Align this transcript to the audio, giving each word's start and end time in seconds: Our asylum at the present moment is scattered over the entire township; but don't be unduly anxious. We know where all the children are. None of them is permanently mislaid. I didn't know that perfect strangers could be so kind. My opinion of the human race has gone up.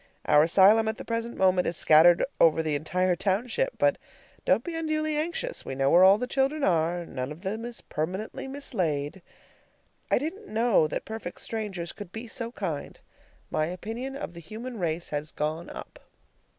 Our 0.25 0.41
asylum 0.41 0.87
at 0.87 0.97
the 0.97 1.05
present 1.05 1.37
moment 1.37 1.67
is 1.67 1.77
scattered 1.77 2.25
over 2.39 2.63
the 2.63 2.73
entire 2.73 3.15
township; 3.15 3.77
but 3.77 3.99
don't 4.45 4.63
be 4.63 4.73
unduly 4.73 5.15
anxious. 5.15 5.63
We 5.63 5.75
know 5.75 5.91
where 5.91 6.03
all 6.03 6.17
the 6.17 6.25
children 6.25 6.63
are. 6.63 7.05
None 7.05 7.31
of 7.31 7.43
them 7.43 7.65
is 7.65 7.81
permanently 7.81 8.47
mislaid. 8.47 9.21
I 10.09 10.17
didn't 10.17 10.47
know 10.51 10.87
that 10.87 11.05
perfect 11.05 11.39
strangers 11.39 11.91
could 11.91 12.11
be 12.11 12.25
so 12.27 12.51
kind. 12.51 12.99
My 13.51 13.67
opinion 13.67 14.15
of 14.15 14.33
the 14.33 14.39
human 14.41 14.79
race 14.79 15.09
has 15.09 15.29
gone 15.31 15.69
up. 15.69 15.99